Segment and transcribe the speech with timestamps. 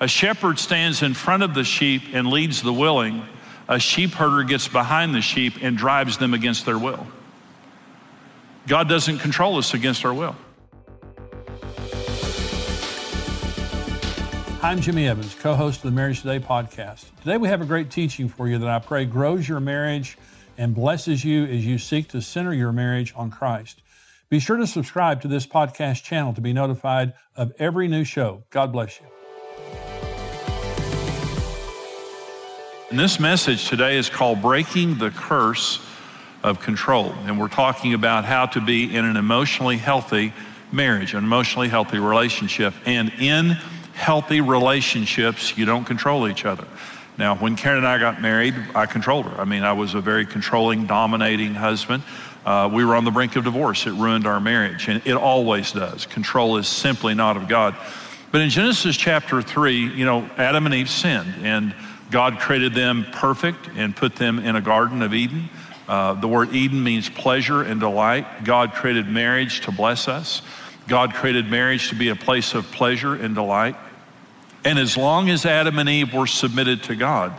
[0.00, 3.22] A shepherd stands in front of the sheep and leads the willing.
[3.68, 7.06] A sheep herder gets behind the sheep and drives them against their will.
[8.66, 10.34] God doesn't control us against our will.
[14.62, 17.04] I'm Jimmy Evans, co host of the Marriage Today podcast.
[17.22, 20.18] Today we have a great teaching for you that I pray grows your marriage
[20.58, 23.82] and blesses you as you seek to center your marriage on Christ.
[24.28, 28.42] Be sure to subscribe to this podcast channel to be notified of every new show.
[28.50, 29.06] God bless you.
[32.94, 35.84] And this message today is called Breaking the Curse
[36.44, 37.06] of Control.
[37.26, 40.32] And we're talking about how to be in an emotionally healthy
[40.70, 42.72] marriage, an emotionally healthy relationship.
[42.86, 43.58] And in
[43.94, 46.68] healthy relationships, you don't control each other.
[47.18, 49.40] Now, when Karen and I got married, I controlled her.
[49.40, 52.04] I mean, I was a very controlling, dominating husband.
[52.46, 53.88] Uh, we were on the brink of divorce.
[53.88, 56.06] It ruined our marriage, and it always does.
[56.06, 57.74] Control is simply not of God.
[58.30, 61.74] But in Genesis chapter 3, you know, Adam and Eve sinned, and
[62.14, 65.48] God created them perfect and put them in a Garden of Eden.
[65.88, 68.44] Uh, the word Eden means pleasure and delight.
[68.44, 70.40] God created marriage to bless us.
[70.86, 73.74] God created marriage to be a place of pleasure and delight.
[74.64, 77.32] And as long as Adam and Eve were submitted to God,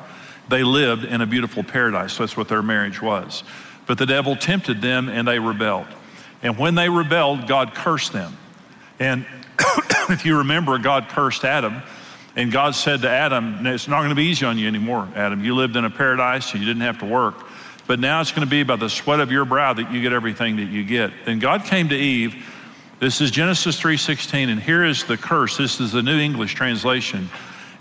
[0.50, 2.17] they lived in a beautiful paradise.
[2.17, 3.45] That's what their marriage was.
[3.85, 5.88] But the devil tempted them and they rebelled.
[6.44, 8.38] And when they rebelled, God cursed them.
[9.00, 9.25] And
[10.09, 11.81] if you remember, God cursed Adam.
[12.36, 15.44] And God said to Adam, It's not going to be easy on you anymore, Adam.
[15.44, 17.36] You lived in a paradise, so you didn't have to work.
[17.88, 20.11] But now it's going to be by the sweat of your brow that you get
[20.11, 21.11] everything that you get.
[21.25, 22.44] Then God came to Eve
[22.97, 25.58] this is Genesis 3:16 and here is the curse.
[25.58, 27.30] This is the New English translation.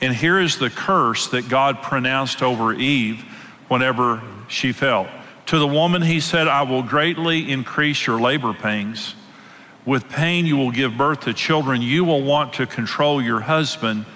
[0.03, 3.25] And here is the curse that God pronounced over Eve
[3.69, 5.07] whenever she fell.
[5.47, 9.15] To the woman he said, "I will greatly increase your labor pains.
[9.85, 11.81] With pain you will give birth to children.
[11.81, 14.07] You will want to control your husband."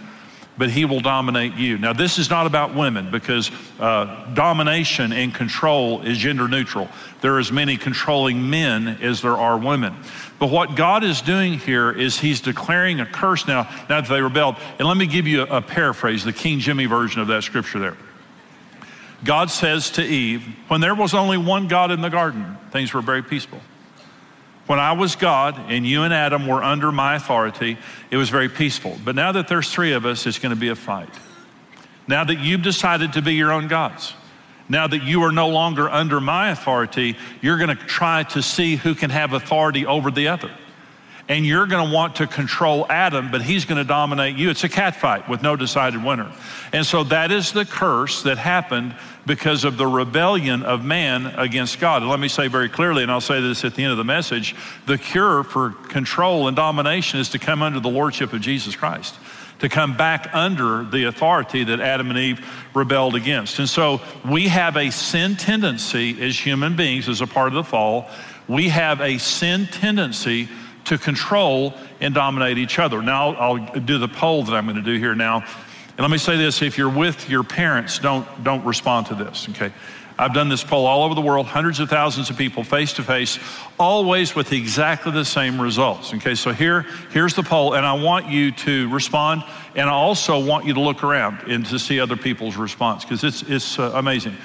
[0.59, 1.79] But he will dominate you.
[1.79, 6.89] Now, this is not about women because uh, domination and control is gender neutral.
[7.21, 9.95] There are as many controlling men as there are women.
[10.39, 14.21] But what God is doing here is he's declaring a curse now, now that they
[14.21, 14.57] rebelled.
[14.79, 17.79] And let me give you a, a paraphrase, the King Jimmy version of that scripture
[17.79, 17.97] there.
[19.25, 23.03] God says to Eve, when there was only one God in the garden, things were
[23.03, 23.61] very peaceful.
[24.69, 27.79] When I was God and you and Adam were under my authority,
[28.11, 28.99] it was very peaceful.
[29.03, 31.09] But now that there's three of us, it's going to be a fight.
[32.07, 34.13] Now that you've decided to be your own gods,
[34.69, 38.77] now that you are no longer under my authority, you're going to try to see
[38.77, 40.51] who can have authority over the other.
[41.29, 44.49] And you're going to want to control Adam, but he's going to dominate you.
[44.49, 46.33] It's a cat fight with no decided winner.
[46.73, 48.97] And so that is the curse that happened
[49.27, 52.01] because of the rebellion of man against God.
[52.01, 54.05] And let me say very clearly, and I'll say this at the end of the
[54.05, 54.57] message
[54.87, 59.15] the cure for control and domination is to come under the lordship of Jesus Christ
[59.59, 63.59] to come back under the authority that Adam and Eve rebelled against.
[63.59, 67.65] And so we have a sin tendency as human beings, as a part of the
[67.65, 68.09] fall,
[68.47, 70.49] we have a sin tendency
[70.89, 73.03] to control and dominate each other.
[73.03, 75.39] Now, I'll, do the poll that I'm going to do here now.
[75.39, 79.49] And let me say this if you're with your parents, don't, don't respond to this,
[79.51, 79.73] okay?
[80.21, 83.05] I've done this poll all over the world, hundreds of thousands of people face to
[83.05, 83.39] face,
[83.79, 86.13] always with exactly the same results.
[86.15, 86.83] Okay, so here,
[87.13, 89.45] here's the poll, and I want you to respond,
[89.77, 93.23] and I also want you to look around and to see other people's response because
[93.23, 94.37] it's, it's uh, amazing.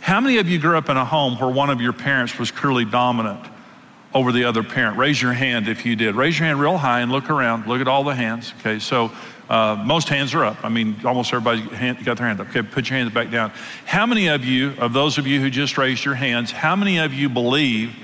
[0.00, 2.50] How many of you grew up in a home where one of your parents was
[2.50, 3.40] clearly dominant
[4.16, 4.96] over the other parent?
[4.96, 6.14] Raise your hand if you did.
[6.14, 7.66] Raise your hand real high and look around.
[7.66, 8.54] Look at all the hands.
[8.60, 9.12] Okay, so
[9.50, 10.64] uh, most hands are up.
[10.64, 12.48] I mean, almost everybody hand, got their hand up.
[12.48, 13.50] Okay, put your hands back down.
[13.84, 16.98] How many of you, of those of you who just raised your hands, how many
[16.98, 17.94] of you believe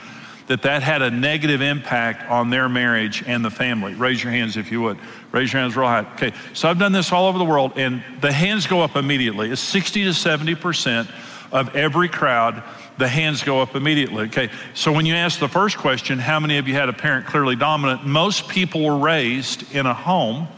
[0.48, 3.94] that that had a negative impact on their marriage and the family?
[3.94, 4.98] Raise your hands if you would.
[5.32, 6.06] Raise your hands real high.
[6.12, 9.50] Okay, so I've done this all over the world, and the hands go up immediately.
[9.50, 11.08] It's 60 to 70 percent
[11.52, 12.62] of every crowd
[12.98, 14.24] the hands go up immediately.
[14.24, 17.26] Okay, so when you ask the first question, how many of you had a parent
[17.26, 18.06] clearly dominant?
[18.06, 20.48] Most people were raised in a home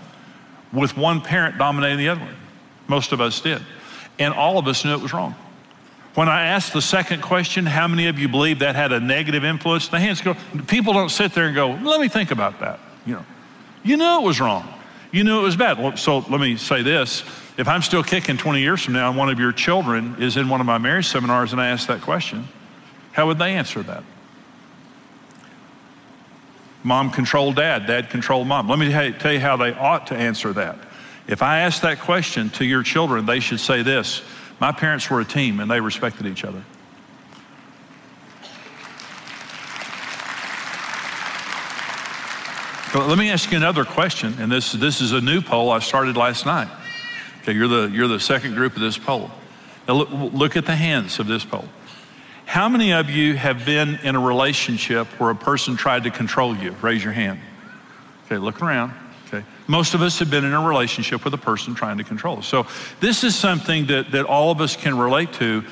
[0.73, 2.37] with one parent dominating the other one.
[2.89, 3.63] Most of us did.
[4.19, 5.35] And all of us knew it was wrong.
[6.15, 9.45] When I asked the second question, how many of you believe that had a negative
[9.45, 9.89] influence?
[9.89, 10.37] The hands go,
[10.69, 12.79] people don't sit there and go, let me think about that.
[13.05, 13.27] You know,
[13.83, 14.69] you knew it was wrong.
[15.11, 15.99] You knew it was bad.
[15.99, 17.25] So let me say this.
[17.57, 20.49] If I'm still kicking 20 years from now and one of your children is in
[20.49, 22.49] one of my marriage seminars and I ask that question,
[23.13, 24.03] how would they answer that?
[26.83, 28.69] Mom controlled dad, dad controlled mom.
[28.69, 30.77] Let me tell you how they ought to answer that.
[31.29, 34.23] If I ask that question to your children, they should say this
[34.61, 36.63] My parents were a team and they respected each other.
[42.93, 45.81] But let me ask you another question, and this, this is a new poll I
[45.81, 46.69] started last night.
[47.45, 49.31] Okay, you're the, you're the second group of this poll.
[49.87, 51.67] Now look, look at the hands of this poll.
[52.47, 56.57] How many of you have been in a relationship where a person tried to control
[56.57, 56.71] you?
[56.81, 57.39] Raise your hand.
[58.25, 58.95] Okay, look around.
[59.29, 59.45] Okay.
[59.67, 62.47] Most of us have been in a relationship with a person trying to control us.
[62.47, 62.67] So
[63.01, 65.65] this is something that, that all of us can relate to.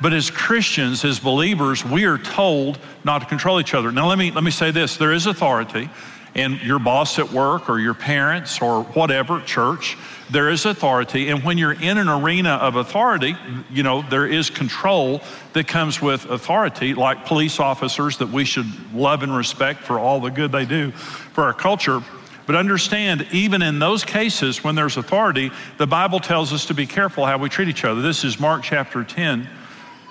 [0.00, 3.92] But as Christians, as believers, we are told not to control each other.
[3.92, 4.96] Now let me let me say this.
[4.96, 5.90] There is authority
[6.34, 9.96] and your boss at work or your parents or whatever, church,
[10.30, 11.28] there is authority.
[11.28, 13.36] And when you're in an arena of authority,
[13.70, 15.22] you know, there is control
[15.54, 20.20] that comes with authority, like police officers that we should love and respect for all
[20.20, 22.02] the good they do for our culture.
[22.46, 26.86] But understand, even in those cases when there's authority, the Bible tells us to be
[26.86, 28.00] careful how we treat each other.
[28.00, 29.46] This is Mark chapter 10.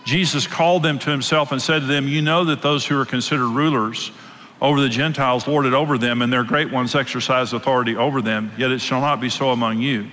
[0.05, 3.05] Jesus called them to himself and said to them, You know that those who are
[3.05, 4.11] considered rulers,
[4.61, 8.51] over the Gentiles, lord it over them, and their great ones exercise authority over them.
[8.57, 10.09] Yet it shall not be so among you.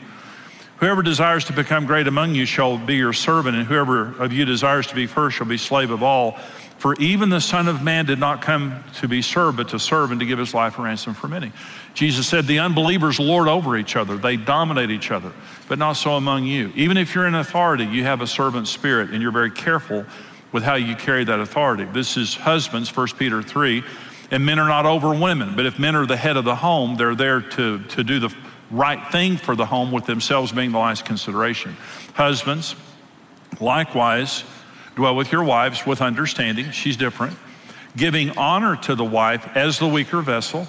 [0.79, 4.44] Whoever desires to become great among you shall be your servant, and whoever of you
[4.44, 6.38] desires to be first shall be slave of all.
[6.79, 10.11] For even the Son of Man did not come to be served, but to serve
[10.11, 11.52] and to give his life a ransom for many.
[11.94, 15.32] Jesus said, The unbelievers lord over each other, they dominate each other,
[15.69, 16.70] but not so among you.
[16.75, 20.05] Even if you're in authority, you have a servant spirit, and you're very careful
[20.52, 21.85] with how you carry that authority.
[21.85, 23.82] This is husbands, 1 Peter 3
[24.30, 25.54] and men are not over women.
[25.56, 28.34] But if men are the head of the home, they're there to, to do the
[28.70, 31.76] right thing for the home with themselves being the last consideration.
[32.14, 32.74] Husbands,
[33.60, 34.44] likewise,
[34.96, 36.70] dwell with your wives with understanding.
[36.70, 37.36] She's different.
[37.96, 40.66] Giving honor to the wife as the weaker vessel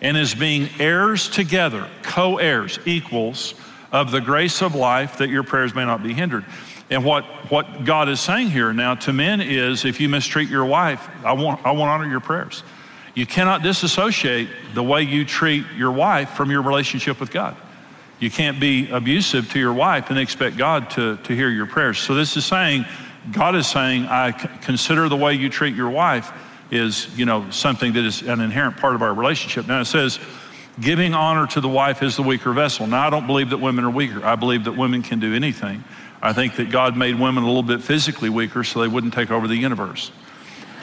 [0.00, 3.54] and as being heirs together, co heirs, equals
[3.92, 6.44] of the grace of life that your prayers may not be hindered.
[6.90, 10.64] And what, what God is saying here now to men is if you mistreat your
[10.64, 12.62] wife, I want, I want to honor your prayers.
[13.14, 17.56] You cannot disassociate the way you treat your wife from your relationship with God.
[18.20, 21.98] You can't be abusive to your wife and expect God to, to hear your prayers.
[21.98, 22.86] So, this is saying,
[23.32, 26.32] God is saying, I consider the way you treat your wife
[26.70, 29.66] is, you know, something that is an inherent part of our relationship.
[29.66, 30.18] Now, it says,
[30.80, 32.86] giving honor to the wife is the weaker vessel.
[32.86, 34.24] Now, I don't believe that women are weaker.
[34.24, 35.84] I believe that women can do anything.
[36.22, 39.30] I think that God made women a little bit physically weaker so they wouldn't take
[39.30, 40.12] over the universe.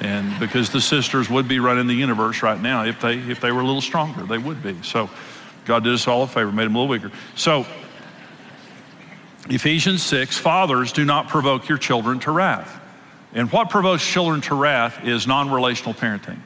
[0.01, 3.51] And because the sisters would be running the universe right now, if they if they
[3.51, 4.81] were a little stronger, they would be.
[4.81, 5.09] So
[5.65, 7.11] God did us all a favor, made them a little weaker.
[7.35, 7.65] So
[9.49, 12.79] Ephesians 6, fathers, do not provoke your children to wrath.
[13.33, 16.39] And what provokes children to wrath is non relational parenting.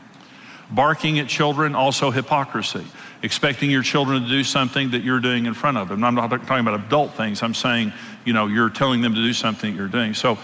[0.72, 2.86] Barking at children, also hypocrisy.
[3.22, 6.04] Expecting your children to do something that you're doing in front of them.
[6.04, 7.44] I'm not talking about adult things.
[7.44, 7.94] I'm saying,
[8.26, 10.14] you know, you're telling them to do something that you're doing.
[10.14, 10.38] So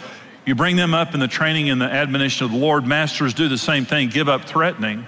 [0.49, 2.83] you bring them up in the training and the admonition of the Lord.
[2.83, 5.05] Masters do the same thing, give up threatening,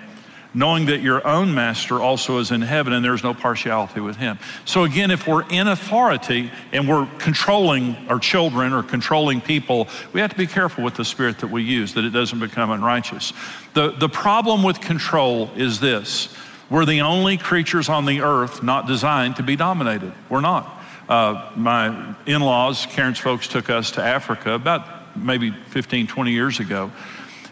[0.53, 4.38] knowing that your own master also is in heaven and there's no partiality with him.
[4.65, 10.21] So, again, if we're in authority and we're controlling our children or controlling people, we
[10.21, 13.33] have to be careful with the spirit that we use, that it doesn't become unrighteous.
[13.73, 16.37] The, the problem with control is this
[16.69, 20.13] we're the only creatures on the earth not designed to be dominated.
[20.29, 20.83] We're not.
[21.09, 26.59] Uh, my in laws, Karen's folks, took us to Africa about maybe 15, 20 years
[26.59, 26.91] ago.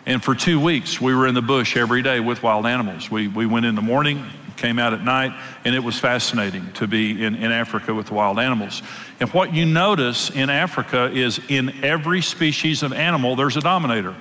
[0.06, 3.12] And for two weeks, we were in the bush every day with wild animals.
[3.12, 4.26] We, we went in the morning,
[4.58, 5.32] came out at night,
[5.66, 8.82] and it was fascinating to be in, in Africa with wild animals.
[9.20, 14.16] And what you notice in Africa is in every species of animal, there's a dominator.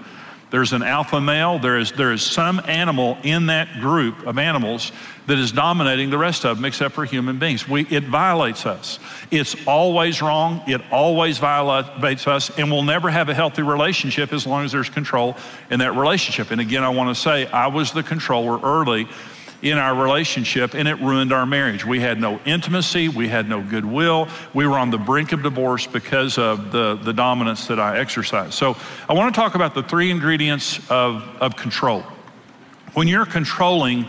[0.51, 1.59] There's an alpha male.
[1.59, 4.93] There is, there is some animal in that group of animals
[5.27, 7.69] that is dominating the rest of them, except for human beings.
[7.69, 8.99] We, it violates us.
[9.31, 10.63] It's always wrong.
[10.67, 14.89] It always violates us, and we'll never have a healthy relationship as long as there's
[14.89, 15.37] control
[15.71, 16.51] in that relationship.
[16.51, 19.07] And again, I want to say I was the controller early
[19.63, 21.85] in our relationship and it ruined our marriage.
[21.85, 24.29] We had no intimacy, we had no goodwill.
[24.55, 28.55] We were on the brink of divorce because of the, the dominance that I exercised.
[28.55, 28.77] So
[29.09, 32.03] I want to talk about the three ingredients of, of control.
[32.95, 34.07] When you're controlling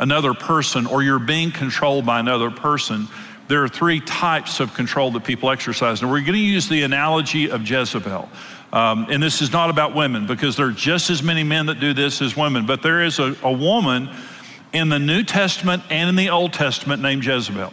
[0.00, 3.08] another person or you're being controlled by another person,
[3.46, 6.02] there are three types of control that people exercise.
[6.02, 8.28] And we're going to use the analogy of Jezebel.
[8.72, 11.80] Um, and this is not about women because there are just as many men that
[11.80, 14.10] do this as women, but there is a, a woman
[14.72, 17.72] in the New Testament and in the Old Testament named Jezebel.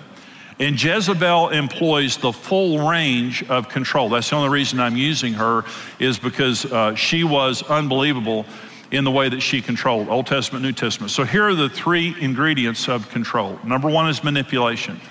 [0.59, 4.07] And Jezebel employs the full range of control.
[4.07, 5.65] That's the only reason I'm using her,
[5.99, 8.45] is because uh, she was unbelievable
[8.91, 11.11] in the way that she controlled Old Testament, New Testament.
[11.11, 13.59] So here are the three ingredients of control.
[13.65, 15.01] Number one is manipulation.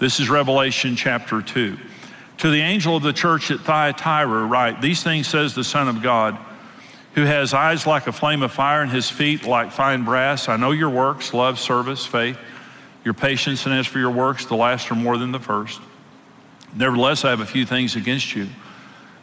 [0.00, 1.78] This is Revelation chapter 2.
[2.38, 6.02] To the angel of the church at Thyatira, write, These things says the Son of
[6.02, 6.38] God
[7.14, 10.48] who has eyes like a flame of fire and his feet like fine brass.
[10.48, 12.38] I know your works, love, service, faith,
[13.04, 15.80] your patience, and as for your works, the last are more than the first.
[16.74, 18.48] Nevertheless, I have a few things against you.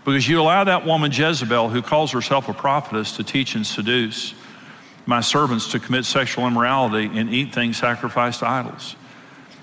[0.04, 4.36] Because you allow that woman Jezebel, who calls herself a prophetess, to teach and seduce
[5.06, 8.96] my servants to commit sexual immorality and eat things sacrificed to idols.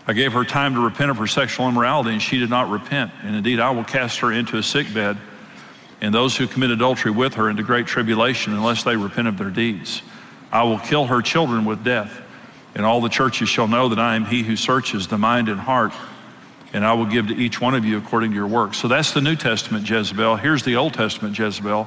[0.07, 3.12] I gave her time to repent of her sexual immorality, and she did not repent.
[3.23, 5.17] And indeed, I will cast her into a sick bed,
[6.02, 9.50] and those who commit adultery with her into great tribulation, unless they repent of their
[9.50, 10.02] deeds.
[10.50, 12.21] I will kill her children with death,
[12.75, 15.61] and all the churches shall know that I am he who searches the mind and
[15.61, 15.92] heart,
[16.73, 18.78] and I will give to each one of you according to your works.
[18.78, 20.37] So that's the New Testament Jezebel.
[20.37, 21.87] Here's the Old Testament Jezebel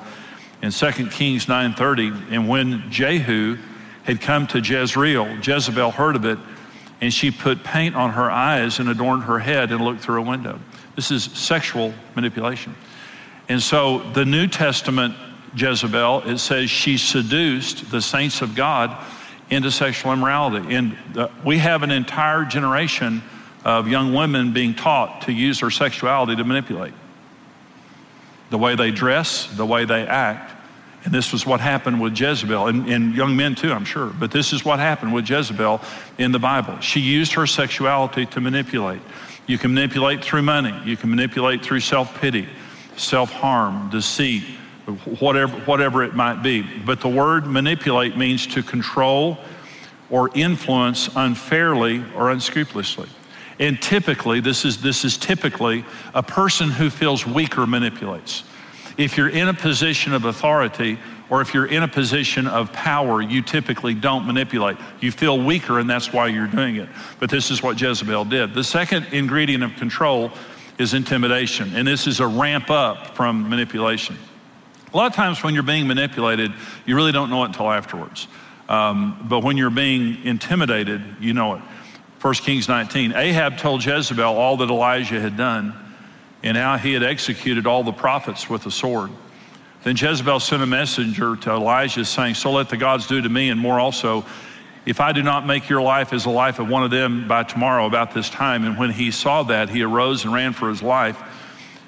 [0.61, 2.31] in 2 Kings 9:30.
[2.31, 3.57] And when Jehu
[4.03, 6.39] had come to Jezreel, Jezebel heard of it
[7.01, 10.25] and she put paint on her eyes and adorned her head and looked through a
[10.25, 10.59] window.
[10.95, 12.75] This is sexual manipulation.
[13.47, 15.15] And so the New Testament
[15.55, 18.95] Jezebel, it says she seduced the saints of God
[19.49, 20.75] into sexual immorality.
[20.75, 23.23] And uh, we have an entire generation
[23.63, 26.93] of young women being taught to use their sexuality to manipulate
[28.51, 30.51] the way they dress, the way they act.
[31.03, 34.07] And this was what happened with Jezebel, and, and, young men too, I'm sure.
[34.07, 35.81] But this is what happened with Jezebel
[36.17, 36.79] in the Bible.
[36.79, 39.01] She used her sexuality to manipulate.
[39.45, 42.47] You can manipulate through money, you can manipulate through self pity,
[42.97, 44.43] self harm, deceit,
[45.19, 46.61] whatever, whatever it might be.
[46.61, 49.37] But the word manipulate means to control
[50.09, 53.09] or influence unfairly or unscrupulously.
[53.59, 58.43] And typically, this is, this is typically a person who feels weaker manipulates.
[58.97, 60.99] If you're in a position of authority
[61.29, 64.77] or if you're in a position of power, you typically don't manipulate.
[64.99, 66.87] You feel weaker, and that's why you're doing it.
[67.19, 68.53] But this is what Jezebel did.
[68.53, 70.31] The second ingredient of control
[70.77, 74.17] is intimidation, and this is a ramp up from manipulation.
[74.93, 76.53] A lot of times when you're being manipulated,
[76.85, 78.27] you really don't know it until afterwards.
[78.67, 81.61] Um, but when you're being intimidated, you know it.
[82.21, 85.75] 1 Kings 19 Ahab told Jezebel all that Elijah had done
[86.43, 89.11] and how he had executed all the prophets with a sword.
[89.83, 93.49] Then Jezebel sent a messenger to Elijah saying, So let the gods do to me
[93.49, 94.25] and more also,
[94.85, 97.43] if I do not make your life as the life of one of them by
[97.43, 98.65] tomorrow about this time.
[98.65, 101.21] And when he saw that, he arose and ran for his life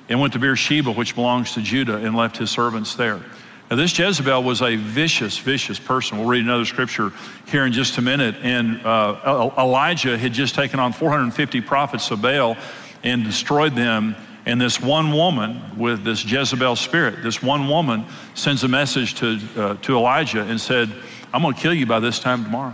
[0.09, 3.21] and went to Beersheba, which belongs to Judah, and left his servants there.
[3.69, 6.17] Now, this Jezebel was a vicious, vicious person.
[6.17, 7.11] We'll read another scripture
[7.47, 8.35] here in just a minute.
[8.41, 12.55] And uh, Elijah had just taken on 450 prophets of Baal
[13.03, 14.15] and destroyed them
[14.47, 19.39] and this one woman with this Jezebel spirit, this one woman sends a message to,
[19.57, 20.89] uh, to Elijah and said,
[21.33, 22.73] I'm going to kill you by this time tomorrow,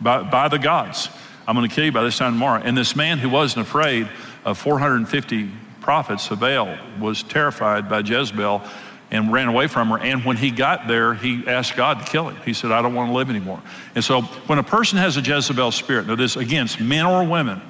[0.00, 1.08] by, by the gods.
[1.46, 2.60] I'm going to kill you by this time tomorrow.
[2.62, 4.08] And this man who wasn't afraid
[4.44, 5.50] of 450
[5.80, 8.62] prophets of Baal was terrified by Jezebel
[9.10, 9.98] and ran away from her.
[9.98, 12.36] And when he got there, he asked God to kill him.
[12.44, 13.62] He said, I don't want to live anymore.
[13.94, 17.62] And so when a person has a Jezebel spirit, now this against men or women,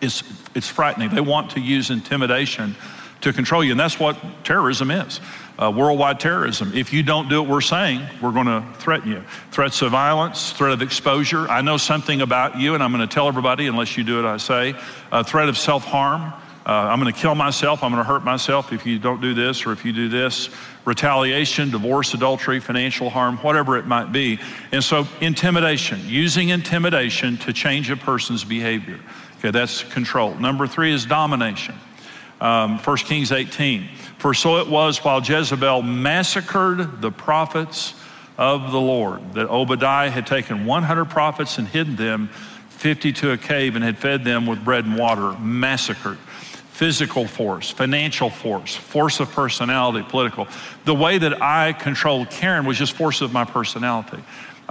[0.00, 0.22] it's,
[0.54, 1.10] it's frightening.
[1.10, 2.76] They want to use intimidation
[3.22, 3.72] to control you.
[3.72, 5.20] And that's what terrorism is
[5.62, 6.72] uh, worldwide terrorism.
[6.74, 9.22] If you don't do what we're saying, we're going to threaten you.
[9.52, 11.48] Threats of violence, threat of exposure.
[11.48, 14.26] I know something about you, and I'm going to tell everybody unless you do what
[14.26, 14.74] I say.
[15.12, 16.32] A threat of self harm.
[16.64, 17.82] Uh, I'm going to kill myself.
[17.82, 20.48] I'm going to hurt myself if you don't do this or if you do this.
[20.84, 24.38] Retaliation, divorce, adultery, financial harm, whatever it might be.
[24.70, 28.98] And so, intimidation, using intimidation to change a person's behavior.
[29.38, 30.34] Okay, that's control.
[30.34, 31.74] Number three is domination.
[32.42, 33.88] Um, 1 Kings 18.
[34.18, 37.94] For so it was while Jezebel massacred the prophets
[38.36, 42.30] of the Lord that Obadiah had taken 100 prophets and hidden them
[42.70, 45.38] 50 to a cave and had fed them with bread and water.
[45.38, 46.18] Massacred.
[46.72, 50.48] Physical force, financial force, force of personality, political.
[50.84, 54.20] The way that I controlled Karen was just force of my personality.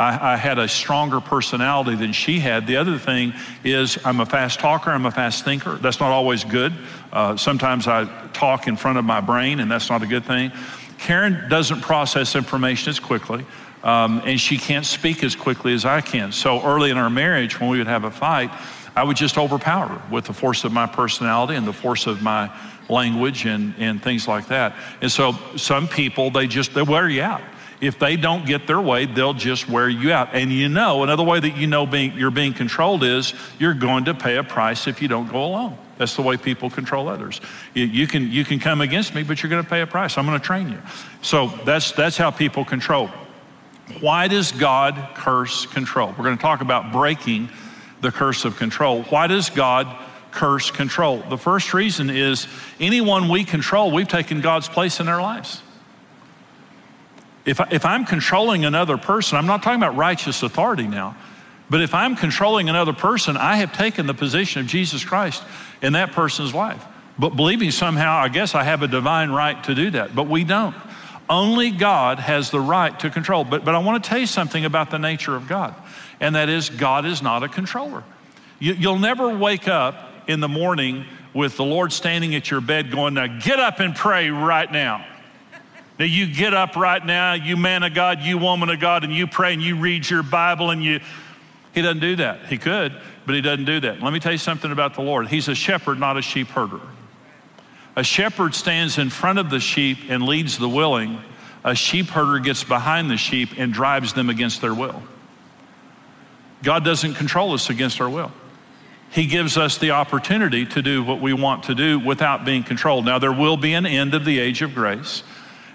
[0.02, 2.66] I, I, had a stronger personality than she had.
[2.66, 5.76] The other thing is, I'm a fast talker, I'm a fast thinker.
[5.76, 6.74] That's not always good.
[7.14, 10.52] Uh, sometimes I talk in front of my brain, and that's not a good thing.
[10.98, 13.46] Karen doesn't process information as quickly,
[13.84, 16.32] um, and she can't speak as quickly as I can.
[16.32, 18.50] So early in our marriage, when we would have a fight,
[18.96, 22.24] I would just overpower her with the force of my personality and the force of
[22.24, 22.52] my
[22.90, 24.76] language and, and things like that.
[25.02, 27.42] And so some people, they just, they wear you out
[27.82, 30.30] if they don't get their way, they'll just wear you out.
[30.34, 34.06] And you know, another way that you know being, you're being controlled is you're going
[34.06, 35.78] to pay a price if you don't go along.
[35.98, 37.42] That's the way people control others.
[37.74, 40.18] You, you can, you can come against me, but you're going to pay a price.
[40.18, 40.80] I'm going to train you.
[41.24, 43.10] So that's, that's how people control.
[44.00, 46.10] Why does God curse control?
[46.10, 47.50] We're going to talk about breaking
[48.00, 49.04] the curse of control.
[49.04, 49.88] Why does God
[50.32, 51.24] curse control?
[51.30, 52.48] The first reason is
[52.80, 55.62] anyone we control, we've taken God's place in their lives.
[57.46, 61.16] If, I, if I'm controlling another person, I'm not talking about righteous authority now,
[61.70, 65.44] but if I'm controlling another person, I have taken the position of Jesus Christ
[65.82, 66.86] in that person's life.
[67.18, 70.44] but believing somehow, I guess I have a divine right to do that, but we
[70.44, 70.76] don't.
[71.30, 73.46] Only God has the right to control.
[73.46, 75.74] But, but I want to tell you something about the nature of God,
[76.20, 78.04] and that is God is not a controller.
[78.60, 79.96] You, you'll never wake up
[80.28, 83.96] in the morning with the Lord standing at your bed going, Now get up and
[83.96, 85.06] pray right now.
[86.06, 89.28] You get up right now, you man of God, you woman of God, and you
[89.28, 91.00] pray and you read your Bible and you.
[91.74, 92.48] He doesn't do that.
[92.48, 92.94] He could,
[93.26, 94.02] but he doesn't do that.
[94.02, 95.28] Let me tell you something about the Lord.
[95.28, 96.82] He's a shepherd, not a sheep herder.
[97.96, 101.22] A shepherd stands in front of the sheep and leads the willing.
[101.64, 105.02] A sheep herder gets behind the sheep and drives them against their will.
[106.64, 108.32] God doesn't control us against our will.
[109.12, 113.04] He gives us the opportunity to do what we want to do without being controlled.
[113.04, 115.24] Now, there will be an end of the age of grace.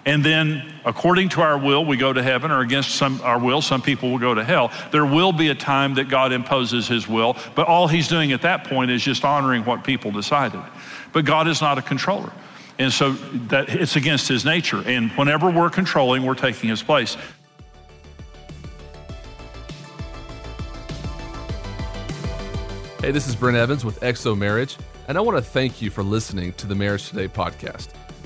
[0.06, 3.60] And then, according to our will, we go to heaven, or against some, our will,
[3.60, 4.70] some people will go to hell.
[4.92, 8.42] There will be a time that God imposes his will, but all he's doing at
[8.42, 10.62] that point is just honoring what people decided.
[11.12, 12.32] But God is not a controller.
[12.78, 13.12] And so
[13.48, 14.80] that it's against his nature.
[14.86, 17.16] And whenever we're controlling, we're taking his place.
[23.00, 24.76] Hey, this is Brent Evans with XO Marriage,
[25.08, 27.88] and I want to thank you for listening to the Marriage Today podcast.